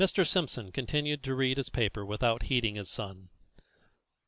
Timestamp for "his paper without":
1.57-2.41